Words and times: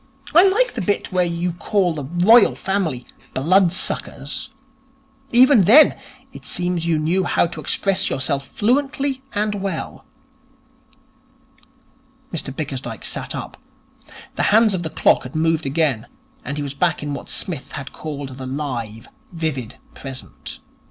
I 0.33 0.43
like 0.47 0.73
the 0.73 0.81
bit 0.81 1.11
where 1.11 1.23
you 1.27 1.51
call 1.53 1.93
the 1.93 2.05
Royal 2.25 2.55
Family 2.55 3.05
"blood 3.35 3.71
suckers". 3.71 4.49
Even 5.31 5.65
then, 5.65 5.95
it 6.33 6.43
seems 6.43 6.87
you 6.87 6.97
knew 6.97 7.23
how 7.23 7.45
to 7.45 7.61
express 7.61 8.09
yourself 8.09 8.47
fluently 8.47 9.21
and 9.35 9.53
well.' 9.53 10.03
Mr 12.33 12.51
Bickersdyke 12.51 13.05
sat 13.05 13.35
up. 13.35 13.57
The 14.37 14.41
hands 14.49 14.73
of 14.73 14.81
the 14.81 14.89
clock 14.89 15.21
had 15.21 15.35
moved 15.35 15.67
again, 15.67 16.07
and 16.43 16.57
he 16.57 16.63
was 16.63 16.73
back 16.73 17.03
in 17.03 17.13
what 17.13 17.29
Psmith 17.29 17.73
had 17.73 17.93
called 17.93 18.29
the 18.39 18.47
live, 18.47 19.07
vivid 19.31 19.77
present. 19.93 20.61